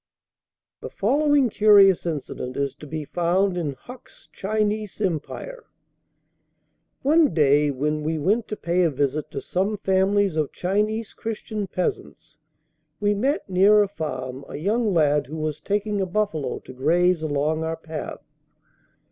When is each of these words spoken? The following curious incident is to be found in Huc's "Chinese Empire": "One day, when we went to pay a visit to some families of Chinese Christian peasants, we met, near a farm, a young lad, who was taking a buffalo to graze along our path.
The 0.79 0.89
following 0.89 1.47
curious 1.51 2.07
incident 2.07 2.57
is 2.57 2.73
to 2.77 2.87
be 2.87 3.05
found 3.05 3.55
in 3.55 3.75
Huc's 3.75 4.29
"Chinese 4.31 4.99
Empire": 4.99 5.65
"One 7.03 7.35
day, 7.35 7.69
when 7.69 8.01
we 8.01 8.17
went 8.17 8.47
to 8.47 8.55
pay 8.57 8.81
a 8.81 8.89
visit 8.89 9.29
to 9.29 9.39
some 9.39 9.77
families 9.77 10.35
of 10.35 10.51
Chinese 10.51 11.13
Christian 11.13 11.67
peasants, 11.67 12.39
we 12.99 13.13
met, 13.13 13.47
near 13.47 13.83
a 13.83 13.87
farm, 13.87 14.43
a 14.49 14.55
young 14.55 14.91
lad, 14.91 15.27
who 15.27 15.37
was 15.37 15.59
taking 15.59 16.01
a 16.01 16.07
buffalo 16.07 16.57
to 16.61 16.73
graze 16.73 17.21
along 17.21 17.63
our 17.63 17.77
path. 17.77 18.23